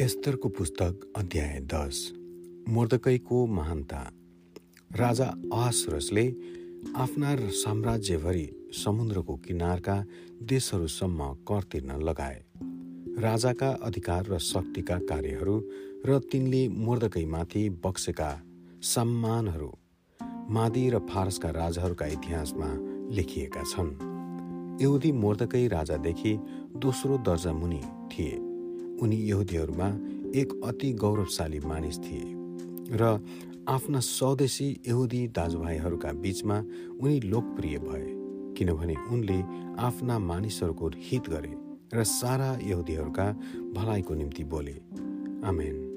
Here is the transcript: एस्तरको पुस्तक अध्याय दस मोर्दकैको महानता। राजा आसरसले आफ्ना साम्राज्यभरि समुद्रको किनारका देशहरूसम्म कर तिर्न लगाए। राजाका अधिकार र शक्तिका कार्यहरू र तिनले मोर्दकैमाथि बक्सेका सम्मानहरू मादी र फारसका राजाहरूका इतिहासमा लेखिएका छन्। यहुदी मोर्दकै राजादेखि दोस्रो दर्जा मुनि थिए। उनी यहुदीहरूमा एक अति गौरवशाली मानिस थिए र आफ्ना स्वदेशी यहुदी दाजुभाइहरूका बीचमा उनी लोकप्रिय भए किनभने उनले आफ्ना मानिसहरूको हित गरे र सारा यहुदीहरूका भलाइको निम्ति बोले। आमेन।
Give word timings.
एस्तरको 0.00 0.48
पुस्तक 0.48 1.12
अध्याय 1.16 1.60
दस 1.60 2.12
मोर्दकैको 2.68 3.46
महानता। 3.46 4.12
राजा 4.96 5.24
आसरसले 5.54 6.34
आफ्ना 6.96 7.36
साम्राज्यभरि 7.36 8.70
समुद्रको 8.84 9.36
किनारका 9.36 10.04
देशहरूसम्म 10.42 11.32
कर 11.32 11.62
तिर्न 11.62 12.00
लगाए। 12.02 12.44
राजाका 13.18 13.68
अधिकार 13.68 14.26
र 14.26 14.38
शक्तिका 14.38 14.98
कार्यहरू 14.98 15.62
र 16.06 16.18
तिनले 16.18 16.68
मोर्दकैमाथि 16.68 17.68
बक्सेका 17.70 18.42
सम्मानहरू 18.82 19.72
मादी 20.50 20.90
र 20.90 20.98
फारसका 20.98 21.50
राजाहरूका 21.50 22.06
इतिहासमा 22.06 22.68
लेखिएका 23.16 23.62
छन्। 23.62 23.96
यहुदी 24.82 25.12
मोर्दकै 25.12 25.66
राजादेखि 25.68 26.38
दोस्रो 26.76 27.18
दर्जा 27.18 27.52
मुनि 27.52 27.82
थिए। 28.12 28.45
उनी 29.02 29.16
यहुदीहरूमा 29.16 29.88
एक 30.34 30.60
अति 30.64 30.92
गौरवशाली 30.92 31.60
मानिस 31.60 31.98
थिए 31.98 32.24
र 32.96 33.24
आफ्ना 33.68 34.00
स्वदेशी 34.00 34.68
यहुदी 34.88 35.28
दाजुभाइहरूका 35.28 36.12
बीचमा 36.12 36.58
उनी 37.00 37.20
लोकप्रिय 37.20 37.78
भए 37.78 38.06
किनभने 38.58 38.94
उनले 39.10 39.38
आफ्ना 39.78 40.18
मानिसहरूको 40.18 40.90
हित 40.96 41.28
गरे 41.28 41.54
र 41.94 42.04
सारा 42.04 42.58
यहुदीहरूका 42.62 43.32
भलाइको 43.74 44.14
निम्ति 44.14 44.44
बोले। 44.44 44.80
आमेन। 45.48 45.95